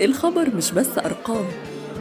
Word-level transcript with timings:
الخبر 0.00 0.56
مش 0.56 0.72
بس 0.72 0.98
أرقام 0.98 1.44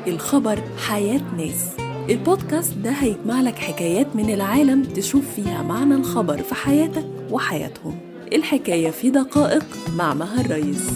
الخبر 0.07 0.59
حياة 0.88 1.22
ناس. 1.38 1.75
البودكاست 2.09 2.78
ده 2.78 2.90
هيجمع 2.90 3.42
لك 3.42 3.56
حكايات 3.56 4.16
من 4.16 4.33
العالم 4.33 4.83
تشوف 4.83 5.25
فيها 5.36 5.62
معنى 5.62 5.96
الخبر 5.96 6.38
في 6.38 6.56
حياتك 6.56 7.06
وحياتهم. 7.32 8.00
الحكاية 8.34 8.89
في 8.91 9.09
دقائق 9.09 9.65
مع 9.95 10.13
مها 10.13 10.41
الرئيس 10.41 10.89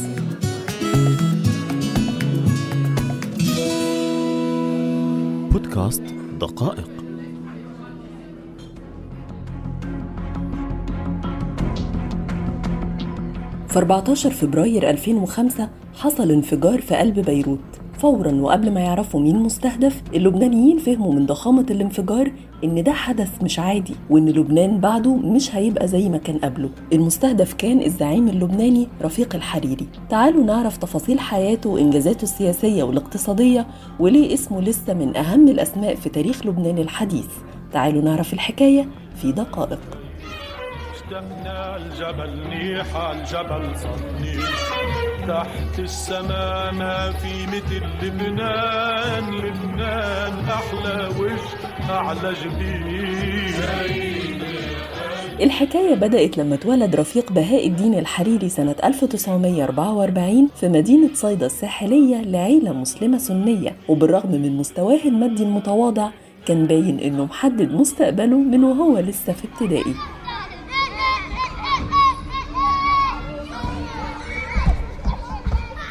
بودكاست 5.52 6.02
دقائق. 6.40 6.95
في 13.76 13.80
14 13.80 14.30
فبراير 14.30 14.90
2005 14.90 15.70
حصل 15.94 16.32
انفجار 16.32 16.82
في 16.82 16.96
قلب 16.96 17.20
بيروت. 17.20 17.60
فورا 17.98 18.32
وقبل 18.32 18.72
ما 18.74 18.80
يعرفوا 18.80 19.20
مين 19.20 19.36
مستهدف 19.36 20.02
اللبنانيين 20.14 20.78
فهموا 20.78 21.14
من 21.14 21.26
ضخامة 21.26 21.66
الانفجار 21.72 22.32
إن 22.64 22.84
ده 22.84 22.92
حدث 22.92 23.44
مش 23.44 23.60
عادي 23.60 23.96
وإن 24.10 24.30
لبنان 24.30 24.80
بعده 24.80 25.16
مش 25.16 25.56
هيبقى 25.56 25.88
زي 25.88 26.10
ما 26.10 26.18
كان 26.18 26.38
قبله. 26.38 26.70
المستهدف 26.94 27.54
كان 27.54 27.82
الزعيم 27.82 28.28
اللبناني 28.28 28.88
رفيق 29.02 29.36
الحريري. 29.36 29.88
تعالوا 30.10 30.44
نعرف 30.44 30.78
تفاصيل 30.78 31.20
حياته 31.20 31.70
وإنجازاته 31.70 32.24
السياسية 32.24 32.84
والاقتصادية 32.84 33.68
وليه 34.00 34.34
اسمه 34.34 34.62
لسه 34.62 34.94
من 34.94 35.16
أهم 35.18 35.48
الأسماء 35.48 35.96
في 35.96 36.10
تاريخ 36.10 36.46
لبنان 36.46 36.78
الحديث. 36.78 37.28
تعالوا 37.72 38.02
نعرف 38.02 38.34
الحكاية 38.34 38.88
في 39.16 39.32
دقائق. 39.32 39.80
اشتقنا 41.06 41.78
الجبل 41.78 42.50
نيح 42.50 42.96
الجبل 42.96 43.80
صني. 43.80 44.38
تحت 45.28 45.80
السماء 45.80 46.74
ما 46.74 47.12
في 47.12 47.46
مثل 47.48 47.84
لبنان 48.02 49.34
لبنان 49.34 50.34
أحلى 50.50 51.10
وجه 51.20 51.90
أعلى 51.90 52.34
جبين. 52.44 53.54
الحكاية 55.42 55.96
بدأت 55.96 56.38
لما 56.38 56.56
اتولد 56.56 56.96
رفيق 56.96 57.32
بهاء 57.32 57.68
الدين 57.68 57.94
الحريري 58.00 58.50
سنة 58.50 58.76
1944 58.84 60.50
في 60.56 60.68
مدينة 60.68 61.10
صيدا 61.14 61.46
الساحلية 61.46 62.22
لعيلة 62.22 62.74
مسلمة 62.74 63.18
سنية. 63.18 63.76
وبالرغم 63.90 64.32
من 64.32 64.58
مستواه 64.58 65.00
المادي 65.06 65.44
المتواضع 65.44 66.10
كان 66.46 66.66
باين 66.66 67.00
إنه 67.00 67.26
محدد 67.26 67.72
مستقبله 67.72 68.38
من 68.38 68.64
وهو 68.64 69.00
لسه 69.00 69.34
في 69.34 69.48
ابتدائي. 69.54 69.96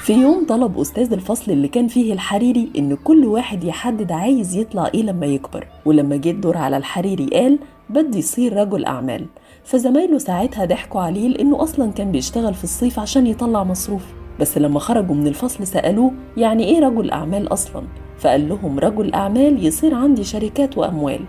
في 0.05 0.13
يوم 0.13 0.47
طلب 0.47 0.79
أستاذ 0.79 1.13
الفصل 1.13 1.53
اللي 1.53 1.69
كان 1.69 1.89
فيه 1.89 2.13
الحريري 2.13 2.71
إن 2.79 2.97
كل 2.97 3.25
واحد 3.25 3.65
يحدد 3.65 4.13
عايز 4.13 4.57
يطلع 4.57 4.91
إيه 4.95 5.03
لما 5.03 5.27
يكبر. 5.27 5.67
ولما 5.85 6.17
جه 6.17 6.31
الدور 6.31 6.57
على 6.57 6.77
الحريري 6.77 7.27
قال 7.27 7.59
بدي 7.91 8.19
يصير 8.19 8.57
رجل 8.57 8.85
أعمال. 8.85 9.27
فزمايله 9.65 10.19
ساعتها 10.19 10.65
ضحكوا 10.65 11.01
عليه 11.01 11.29
لأنه 11.29 11.63
أصلا 11.63 11.93
كان 11.93 12.13
بيشتغل 12.13 12.55
في 12.55 12.65
الصيف 12.65 12.99
عشان 12.99 13.27
يطلع 13.27 13.65
مصروف. 13.65 14.03
بس 14.41 14.59
لما 14.59 14.81
خرجوا 14.81 15.15
من 15.15 15.27
الفصل 15.27 15.67
سألوه 15.67 16.13
يعني 16.37 16.65
إيه 16.65 16.81
رجل 16.81 17.11
أعمال 17.11 17.53
أصلا؟ 17.53 17.83
فقال 18.19 18.49
لهم 18.49 18.79
رجل 18.79 19.15
أعمال 19.15 19.67
يصير 19.67 19.95
عندي 19.95 20.25
شركات 20.25 20.79
وأموال. 20.79 21.21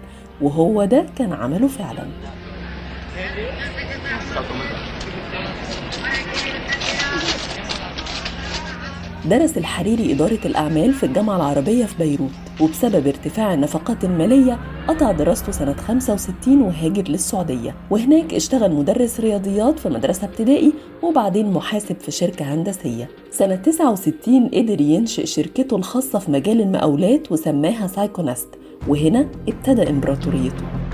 وهو 0.42 0.86
ده 0.86 1.06
كان 1.18 1.34
عمله 1.34 1.68
فعلا. 1.68 2.04
درس 9.30 9.58
الحريري 9.58 10.14
إدارة 10.14 10.40
الأعمال 10.46 10.94
في 10.94 11.06
الجامعة 11.06 11.36
العربية 11.36 11.86
في 11.86 11.98
بيروت 11.98 12.30
وبسبب 12.62 13.08
ارتفاع 13.08 13.54
النفقات 13.54 14.04
المالية 14.04 14.60
قطع 14.88 15.12
دراسته 15.12 15.52
سنة 15.52 15.74
65 15.74 16.62
وهاجر 16.62 17.04
للسعودية. 17.08 17.76
وهناك 17.90 18.34
اشتغل 18.34 18.72
مدرس 18.72 19.20
رياضيات 19.20 19.80
في 19.80 19.90
مدرسة 19.90 20.26
ابتدائي 20.28 20.74
وبعدين 21.04 21.52
محاسب 21.52 21.96
في 22.00 22.12
شركة 22.12 22.54
هندسية. 22.54 23.10
سنة 23.32 23.56
69 23.56 24.48
قدر 24.48 24.82
ينشئ 24.82 25.26
شركته 25.26 25.76
الخاصة 25.78 26.20
في 26.20 26.32
مجال 26.32 26.62
المقاولات 26.62 27.32
وسماها 27.32 27.88
سايكونست 27.88 28.50
وهنا 28.88 29.28
ابتدى 29.48 29.90
إمبراطوريته. 29.90 30.85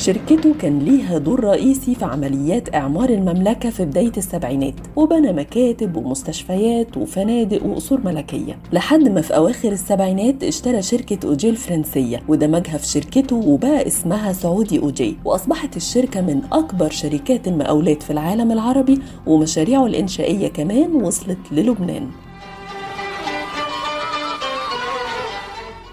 شركته 0.00 0.54
كان 0.60 0.78
ليها 0.78 1.18
دور 1.18 1.44
رئيسي 1.44 1.94
في 1.94 2.04
عمليات 2.04 2.74
إعمار 2.74 3.10
المملكة 3.10 3.70
في 3.70 3.84
بداية 3.84 4.12
السبعينات 4.16 4.74
وبنى 4.96 5.32
مكاتب 5.32 5.96
ومستشفيات 5.96 6.96
وفنادق 6.96 7.66
وقصور 7.66 8.00
ملكية. 8.04 8.58
لحد 8.72 9.08
ما 9.08 9.20
في 9.20 9.36
أواخر 9.36 9.72
السبعينات 9.72 10.44
اشترى 10.44 10.82
شركة 10.82 11.28
أوجي 11.28 11.50
الفرنسية 11.50 12.22
ودمجها 12.28 12.76
في 12.78 12.86
شركته 12.86 13.36
وبقى 13.36 13.86
اسمها 13.86 14.32
سعودي 14.32 14.78
أوجي 14.78 15.16
وأصبحت 15.24 15.76
الشركة 15.76 16.20
من 16.20 16.40
أكبر 16.52 16.90
شركات 16.90 17.48
المقاولات 17.48 18.02
في 18.02 18.10
العالم 18.10 18.52
العربي 18.52 18.98
ومشاريعه 19.26 19.86
الإنشائية 19.86 20.48
كمان 20.48 20.94
وصلت 20.94 21.38
للبنان. 21.52 22.06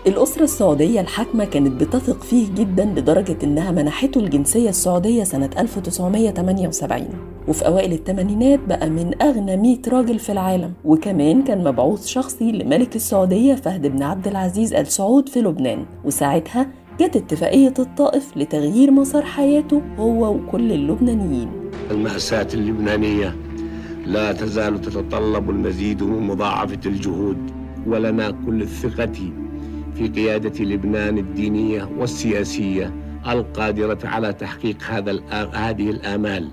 الأسرة 0.08 0.44
السعودية 0.44 1.02
الحاكمة 1.02 1.46
كانت 1.46 1.82
بتثق 1.82 2.24
فيه 2.24 2.48
جدا 2.56 2.86
لدرجة 2.86 3.38
إنها 3.44 3.72
منحته 3.72 4.20
الجنسية 4.20 4.70
السعودية 4.70 5.24
سنة 5.24 5.50
1978 5.60 7.08
وفي 7.48 7.68
أوائل 7.68 7.94
الثمانينات 7.94 8.60
بقى 8.68 8.90
من 8.90 9.22
أغنى 9.22 9.58
100 9.58 9.78
راجل 9.88 10.20
في 10.20 10.32
العالم. 10.32 10.74
وكمان 10.86 11.44
كان 11.44 11.64
مبعوث 11.64 12.06
شخصي 12.06 12.52
لملك 12.52 12.96
السعودية 12.96 13.56
فهد 13.56 13.88
بن 13.88 14.04
عبد 14.04 14.28
العزيز 14.28 14.74
آل 14.74 14.88
سعود 14.88 15.30
في 15.30 15.42
لبنان. 15.42 15.86
وساعتها 16.06 16.68
جت 17.00 17.16
اتفاقية 17.16 17.74
الطائف 17.80 18.38
لتغيير 18.38 18.92
مسار 18.92 19.22
حياته 19.26 19.82
هو 20.00 20.36
وكل 20.36 20.72
اللبنانيين. 20.72 21.50
المأساة 21.92 22.48
اللبنانية 22.54 23.36
لا 24.06 24.32
تزال 24.32 24.82
تتطلب 24.82 25.50
المزيد 25.50 26.04
من 26.04 26.28
مضاعفة 26.28 26.80
الجهود 26.86 27.38
ولنا 27.88 28.32
كل 28.46 28.62
الثقة 28.62 29.32
في 29.98 30.08
قيادة 30.08 30.66
لبنان 30.66 31.18
الدينية 31.18 31.90
والسياسية 31.98 32.94
القادرة 33.28 34.00
على 34.04 34.34
تحقيق 34.34 34.84
هذا 34.84 35.12
هذه 35.54 35.90
الآمال. 35.90 36.50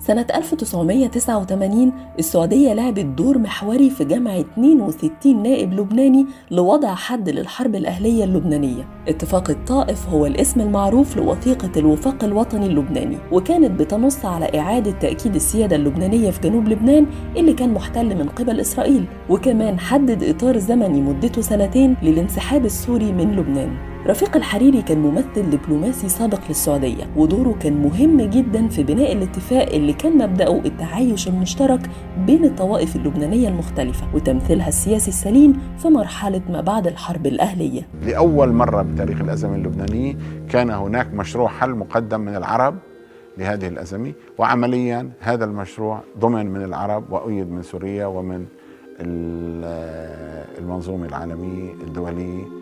سنة 0.00 0.26
1989 0.34 1.92
السعودية 2.18 2.72
لعبت 2.72 3.04
دور 3.04 3.38
محوري 3.38 3.90
في 3.90 4.04
جمع 4.04 4.38
62 4.38 5.42
نائب 5.42 5.72
لبناني 5.72 6.26
لوضع 6.50 6.94
حد 6.94 7.28
للحرب 7.28 7.74
الأهلية 7.74 8.24
اللبنانية. 8.24 8.88
اتفاق 9.08 9.50
الطائف 9.50 10.08
هو 10.08 10.26
الاسم 10.26 10.60
المعروف 10.60 11.16
لوثيقة 11.16 11.70
الوفاق 11.76 12.24
الوطني 12.24 12.66
اللبناني 12.66 13.18
وكانت 13.32 13.80
بتنص 13.80 14.24
على 14.24 14.58
إعادة 14.58 14.90
تأكيد 14.90 15.34
السيادة 15.34 15.76
اللبنانية 15.76 16.30
في 16.30 16.40
جنوب 16.40 16.68
لبنان 16.68 17.06
اللي 17.36 17.52
كان 17.52 17.74
محتل 17.74 18.16
من 18.16 18.28
قبل 18.28 18.60
إسرائيل 18.60 19.04
وكمان 19.30 19.78
حدد 19.78 20.22
إطار 20.22 20.58
زمني 20.58 21.00
مدته 21.00 21.42
سنتين 21.42 21.96
للانسحاب 22.02 22.64
السوري 22.64 23.12
من 23.12 23.36
لبنان. 23.36 23.90
رفيق 24.06 24.36
الحريري 24.36 24.82
كان 24.82 24.98
ممثل 24.98 25.50
دبلوماسي 25.50 26.08
سابق 26.08 26.38
للسعودية 26.48 27.04
ودوره 27.16 27.54
كان 27.60 27.82
مهم 27.82 28.20
جدا 28.20 28.68
في 28.68 28.82
بناء 28.82 29.12
الاتفاق 29.12 29.72
اللي 29.72 29.92
كان 29.92 30.18
مبدأه 30.18 30.58
التعايش 30.64 31.28
المشترك 31.28 31.80
بين 32.26 32.44
الطوائف 32.44 32.96
اللبنانية 32.96 33.48
المختلفة 33.48 34.06
وتمثيلها 34.14 34.68
السياسي 34.68 35.08
السليم 35.10 35.60
في 35.78 35.88
مرحلة 35.88 36.42
ما 36.50 36.60
بعد 36.60 36.86
الحرب 36.86 37.26
الأهلية. 37.26 37.88
لأول 38.06 38.52
مرة 38.52 38.82
بتاريخ 38.82 39.20
الأزمة 39.20 39.54
اللبنانية 39.54 40.16
كان 40.50 40.70
هناك 40.70 41.14
مشروع 41.14 41.48
حل 41.48 41.70
مقدم 41.70 42.20
من 42.20 42.36
العرب 42.36 42.74
لهذه 43.38 43.68
الأزمة 43.68 44.12
وعمليا 44.38 45.10
هذا 45.20 45.44
المشروع 45.44 46.00
ضمن 46.18 46.46
من 46.46 46.62
العرب 46.64 47.12
وأيد 47.12 47.50
من 47.50 47.62
سوريا 47.62 48.06
ومن 48.06 48.46
المنظومة 50.58 51.06
العالمية 51.06 51.72
الدولية 51.72 52.59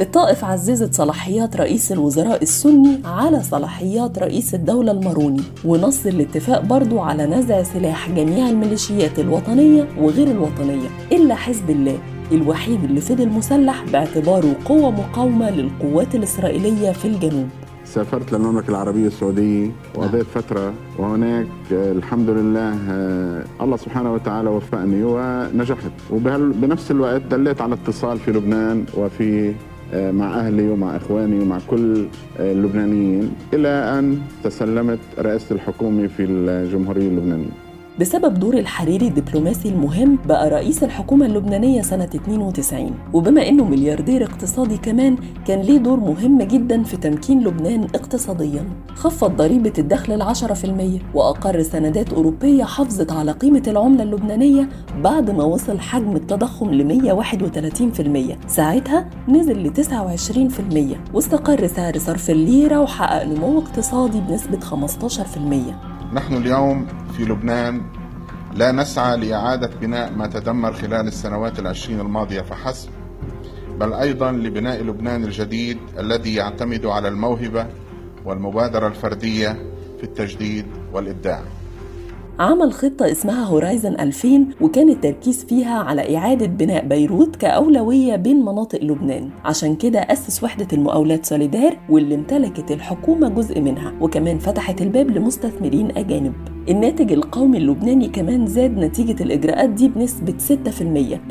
الطائف 0.00 0.44
عززت 0.44 0.94
صلاحيات 0.94 1.56
رئيس 1.56 1.92
الوزراء 1.92 2.42
السني 2.42 3.00
على 3.04 3.42
صلاحيات 3.42 4.18
رئيس 4.18 4.54
الدولة 4.54 4.92
الماروني 4.92 5.42
ونص 5.64 6.06
الاتفاق 6.06 6.60
برضو 6.60 7.00
على 7.00 7.26
نزع 7.26 7.62
سلاح 7.62 8.10
جميع 8.10 8.48
الميليشيات 8.48 9.18
الوطنية 9.18 9.88
وغير 9.98 10.30
الوطنية 10.30 10.88
إلا 11.12 11.34
حزب 11.34 11.70
الله 11.70 11.98
الوحيد 12.32 12.84
اللي 12.84 13.00
فضل 13.00 13.28
مسلح 13.28 13.84
باعتباره 13.92 14.56
قوة 14.64 14.90
مقاومة 14.90 15.50
للقوات 15.50 16.14
الإسرائيلية 16.14 16.92
في 16.92 17.04
الجنوب. 17.04 17.48
سافرت 17.94 18.32
للمملكة 18.32 18.70
العربية 18.70 19.06
السعودية 19.06 19.70
وقضيت 19.94 20.26
فترة 20.26 20.72
وهناك 20.98 21.46
الحمد 21.72 22.30
لله 22.30 22.74
الله 23.60 23.76
سبحانه 23.76 24.14
وتعالى 24.14 24.50
وفقني 24.50 25.04
ونجحت. 25.04 25.90
وبنفس 26.10 26.90
الوقت 26.90 27.22
دليت 27.30 27.60
على 27.60 27.74
اتصال 27.74 28.18
في 28.18 28.30
لبنان 28.32 28.84
وفي 28.96 29.52
آه، 29.92 30.10
مع 30.10 30.40
أهلي 30.40 30.68
ومع 30.68 30.96
إخواني 30.96 31.40
ومع 31.40 31.58
كل 31.70 32.06
آه، 32.38 32.52
اللبنانيين 32.52 33.32
إلى 33.54 33.68
أن 33.68 34.18
تسلمت 34.44 34.98
رئاسة 35.18 35.54
الحكومة 35.54 36.06
في 36.06 36.24
الجمهورية 36.24 37.08
اللبنانية. 37.08 37.67
بسبب 38.00 38.34
دور 38.34 38.58
الحريري 38.58 39.08
الدبلوماسي 39.08 39.68
المهم 39.68 40.18
بقى 40.28 40.50
رئيس 40.50 40.84
الحكومة 40.84 41.26
اللبنانية 41.26 41.82
سنة 41.82 42.04
92 42.04 42.90
وبما 43.12 43.48
إنه 43.48 43.64
ملياردير 43.64 44.24
اقتصادي 44.24 44.76
كمان 44.76 45.16
كان 45.46 45.60
ليه 45.60 45.78
دور 45.78 46.00
مهم 46.00 46.42
جدا 46.42 46.82
في 46.82 46.96
تمكين 46.96 47.44
لبنان 47.44 47.82
اقتصاديا. 47.94 48.64
خفض 48.94 49.36
ضريبة 49.36 49.72
الدخل 49.78 50.12
العشرة 50.12 50.54
في 50.54 50.64
المية 50.64 50.98
وأقر 51.14 51.62
سندات 51.62 52.12
أوروبية 52.12 52.64
حافظت 52.64 53.12
على 53.12 53.32
قيمة 53.32 53.62
العملة 53.66 54.02
اللبنانية 54.02 54.68
بعد 55.02 55.30
ما 55.30 55.44
وصل 55.44 55.78
حجم 55.80 56.16
التضخم 56.16 56.70
ل 56.70 56.84
131% 58.46 58.48
ساعتها 58.48 59.08
نزل 59.28 59.62
ل 59.66 59.72
29% 59.74 60.96
واستقر 61.14 61.66
سعر 61.66 61.98
صرف 61.98 62.30
الليرة 62.30 62.80
وحقق 62.80 63.24
نمو 63.24 63.58
اقتصادي 63.58 64.20
بنسبة 64.20 64.58
15% 64.60 65.97
نحن 66.12 66.34
اليوم 66.34 66.86
في 67.16 67.24
لبنان 67.24 67.82
لا 68.54 68.72
نسعى 68.72 69.16
لإعادة 69.16 69.70
بناء 69.80 70.12
ما 70.12 70.26
تدمر 70.26 70.72
خلال 70.72 71.06
السنوات 71.06 71.58
العشرين 71.58 72.00
الماضية 72.00 72.40
فحسب 72.40 72.90
بل 73.80 73.92
أيضا 73.92 74.32
لبناء 74.32 74.82
لبنان 74.82 75.24
الجديد 75.24 75.78
الذي 75.98 76.34
يعتمد 76.34 76.86
على 76.86 77.08
الموهبة 77.08 77.66
والمبادرة 78.24 78.86
الفردية 78.86 79.48
في 79.98 80.04
التجديد 80.04 80.66
والإبداع. 80.92 81.42
عمل 82.40 82.72
خطة 82.72 83.10
اسمها 83.10 83.44
هورايزن 83.44 83.94
2000 84.00 84.46
وكان 84.60 84.88
التركيز 84.88 85.44
فيها 85.44 85.78
على 85.78 86.16
إعادة 86.16 86.46
بناء 86.46 86.86
بيروت 86.86 87.36
كأولوية 87.36 88.16
بين 88.16 88.44
مناطق 88.44 88.84
لبنان. 88.84 89.30
عشان 89.44 89.76
كده 89.76 89.98
أسس 89.98 90.44
وحدة 90.44 90.68
المقاولات 90.72 91.26
سوليدار 91.26 91.78
واللي 91.88 92.14
امتلكت 92.14 92.70
الحكومة 92.70 93.28
جزء 93.28 93.60
منها 93.60 93.92
وكمان 94.00 94.38
فتحت 94.38 94.82
الباب 94.82 95.10
لمستثمرين 95.10 95.96
أجانب. 95.96 96.57
الناتج 96.68 97.12
القومي 97.12 97.58
اللبناني 97.58 98.08
كمان 98.08 98.46
زاد 98.46 98.78
نتيجة 98.78 99.22
الإجراءات 99.22 99.70
دي 99.70 99.88
بنسبة 99.88 100.34
6% 100.38 100.82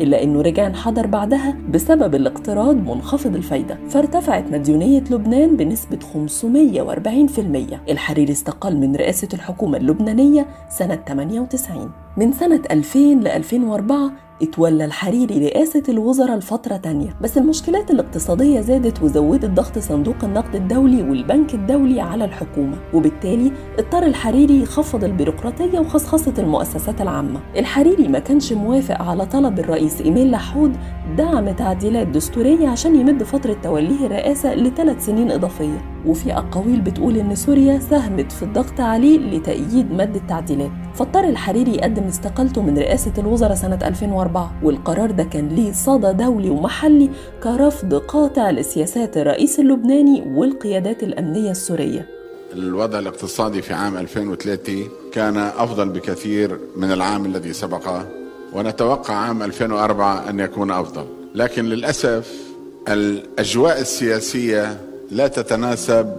إلا 0.02 0.24
إنه 0.24 0.42
رجع 0.42 0.68
انحدر 0.68 1.08
بعدها 1.08 1.58
بسبب 1.74 2.16
الاقتراض 2.16 2.76
منخفض 2.76 3.36
الفايدة. 3.36 3.78
فارتفعت 3.90 4.52
مديونية 4.52 5.04
لبنان 5.12 5.56
بنسبة 5.58 6.00
540% 6.00 7.90
الحريري 7.90 8.32
استقال 8.32 8.80
من 8.80 8.96
رئاسة 8.96 9.28
الحكومة 9.34 9.78
اللبنانية 9.78 10.46
سنة 10.70 11.00
98 11.08 11.92
من 12.18 12.32
سنة 12.32 12.62
2000 12.72 13.00
ل 13.00 13.28
2004 13.28 14.12
اتولى 14.42 14.86
الحريري 14.86 15.38
رئاسة 15.48 15.84
الوزراء 15.90 16.38
لفترة 16.38 16.78
تانية 16.78 17.16
بس 17.22 17.38
المشكلات 17.38 17.92
الاقتصادية 17.92 18.62
زادت 18.62 19.04
وزودت 19.04 19.46
ضغط 19.50 19.80
صندوق 19.80 20.16
النقد 20.24 20.56
الدولي 20.56 21.02
والبنك 21.02 21.54
الدولي 21.54 22.02
على 22.02 22.26
الحكومة 22.26 22.78
وبالتالي 22.94 23.52
اضطر 23.80 24.04
الحريري 24.06 24.62
يخفض 24.62 25.04
البيروقراطية 25.04 25.80
وخصخصة 25.80 26.34
المؤسسات 26.40 27.02
العامة. 27.02 27.40
الحريري 27.58 28.08
ما 28.08 28.20
كانش 28.20 28.54
موافق 28.54 29.02
على 29.02 29.26
طلب 29.26 29.60
الرئيس 29.60 30.02
إيميل 30.02 30.32
لحود 30.32 30.78
دعم 31.18 31.52
تعديلات 31.52 32.08
دستورية 32.08 32.68
عشان 32.68 32.96
يمد 32.96 33.24
فترة 33.24 33.58
توليه 33.64 34.06
الرئاسة 34.06 34.56
لثلاث 34.56 35.06
سنين 35.06 35.32
إضافية. 35.32 35.97
وفي 36.08 36.34
أقاويل 36.34 36.82
بتقول 36.82 37.18
إن 37.18 37.36
سوريا 37.36 37.80
ساهمت 37.90 38.32
في 38.32 38.44
الضغط 38.44 38.80
عليه 38.80 39.18
لتأييد 39.20 39.92
مد 39.92 40.16
التعديلات. 40.16 40.72
فاضطر 40.96 41.24
الحريري 41.30 41.76
يقدم 41.76 42.04
استقالته 42.04 42.62
من 42.62 42.78
رئاسة 42.78 43.14
الوزراء 43.18 43.56
سنة 43.56 43.80
2004 43.84 44.52
والقرار 44.64 45.12
ده 45.12 45.24
كان 45.24 45.48
ليه 45.48 45.72
صدى 45.72 46.14
دولي 46.14 46.50
ومحلي 46.50 47.10
كرفض 47.44 47.94
قاطع 47.94 48.50
لسياسات 48.52 49.18
الرئيس 49.18 49.60
اللبناني 49.60 50.24
والقيادات 50.36 51.04
الأمنية 51.04 51.52
السورية. 51.52 52.08
الوضع 52.54 53.00
الاقتصادي 53.00 53.62
في 53.62 53.74
عام 53.74 53.98
2003 53.98 54.74
كان 55.12 55.38
أفضل 55.38 55.90
بكثير 55.90 56.60
من 56.76 56.92
العام 56.92 57.26
الذي 57.26 57.54
سبقه 57.54 58.08
ونتوقع 58.54 59.14
عام 59.14 59.44
2004 59.44 60.30
أن 60.30 60.40
يكون 60.40 60.72
أفضل. 60.72 61.06
لكن 61.36 61.66
للأسف 61.66 62.48
الأجواء 62.88 63.82
السياسية 63.82 64.78
لا 65.12 65.28
تتناسب 65.28 66.18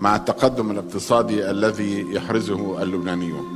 مع 0.00 0.16
التقدم 0.16 0.70
الاقتصادي 0.70 1.50
الذي 1.50 2.06
يحرزه 2.14 2.82
اللبنانيون. 2.82 3.54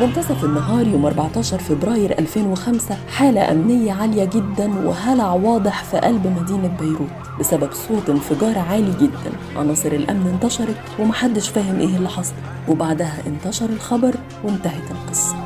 منتصف 0.00 0.44
النهار 0.44 0.86
يوم 0.86 1.06
14 1.06 1.58
فبراير 1.58 2.18
2005 2.18 2.96
حالة 3.08 3.52
أمنية 3.52 3.92
عالية 3.92 4.24
جدا 4.24 4.86
وهلع 4.88 5.32
واضح 5.32 5.84
في 5.84 5.98
قلب 5.98 6.26
مدينة 6.26 6.76
بيروت 6.80 7.10
بسبب 7.40 7.72
صوت 7.72 8.10
انفجار 8.10 8.58
عالي 8.58 8.92
جدا. 9.00 9.32
عناصر 9.56 9.92
الأمن 9.92 10.26
انتشرت 10.26 10.76
ومحدش 10.98 11.48
فاهم 11.48 11.80
إيه 11.80 11.96
اللي 11.96 12.08
حصل 12.08 12.34
وبعدها 12.68 13.22
انتشر 13.26 13.68
الخبر 13.68 14.14
وانتهت 14.44 14.90
القصة. 14.90 15.36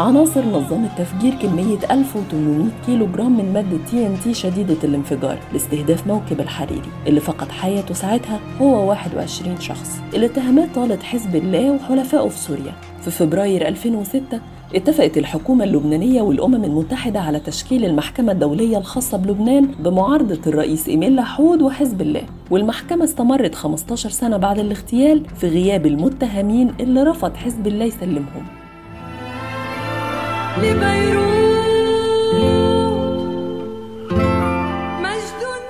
عناصر 0.00 0.44
نظمت 0.44 0.90
تفجير 0.98 1.34
كمية 1.34 1.78
1800 1.90 2.68
كيلو 2.86 3.06
جرام 3.06 3.36
من 3.36 3.52
مادة 3.52 3.84
TNT 3.90 4.34
شديدة 4.34 4.76
الانفجار 4.84 5.38
لاستهداف 5.52 6.06
موكب 6.06 6.40
الحريري 6.40 6.88
اللي 7.06 7.20
فقد 7.20 7.50
حياته 7.50 7.94
ساعتها 7.94 8.40
هو 8.60 8.88
21 8.88 9.60
شخص. 9.60 10.00
الاتهامات 10.14 10.74
طالت 10.74 11.02
حزب 11.02 11.36
الله 11.36 11.70
وحلفائه 11.70 12.28
في 12.28 12.38
سوريا. 12.38 12.72
في 13.00 13.10
فبراير 13.10 13.68
2006 13.68 14.40
اتفقت 14.74 15.18
الحكومة 15.18 15.64
اللبنانية 15.64 16.22
والأمم 16.22 16.64
المتحدة 16.64 17.20
على 17.20 17.40
تشكيل 17.40 17.84
المحكمة 17.84 18.32
الدولية 18.32 18.78
الخاصة 18.78 19.18
بلبنان 19.18 19.66
بمعارضة 19.66 20.40
الرئيس 20.46 20.88
إيميل 20.88 21.16
لحود 21.16 21.62
وحزب 21.62 22.02
الله. 22.02 22.22
والمحكمة 22.50 23.04
استمرت 23.04 23.54
15 23.54 24.10
سنة 24.10 24.36
بعد 24.36 24.58
الاغتيال 24.58 25.26
في 25.36 25.48
غياب 25.48 25.86
المتهمين 25.86 26.72
اللي 26.80 27.02
رفض 27.02 27.36
حزب 27.36 27.66
الله 27.66 27.84
يسلمهم. 27.84 28.59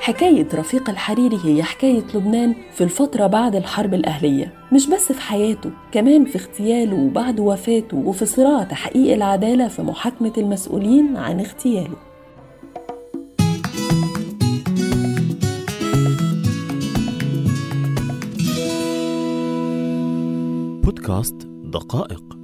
حكاية 0.01 0.49
رفيق 0.55 0.91
الحريري 0.91 1.39
هي 1.45 1.63
حكاية 1.63 2.05
لبنان 2.15 2.55
في 2.75 2.85
الفترة 2.85 3.27
بعد 3.27 3.57
الحرب 3.57 3.95
الأهلية 3.95 4.53
مش 4.73 4.87
بس 4.87 5.13
في 5.13 5.21
حياته 5.21 5.71
كمان 5.93 6.25
في 6.25 6.39
اغتياله 6.39 6.97
وبعد 6.97 7.41
وفاته 7.41 7.97
وفي 7.97 8.27
صراع 8.27 8.63
تحقيق 8.63 9.15
العدالة 9.15 9.69
في 9.69 9.83
محاكمة 9.83 10.33
المسؤولين 10.39 11.17
عن 11.17 11.41
اغتياله. 11.41 11.97
بودكاست 20.83 21.37
دقائق. 21.65 22.40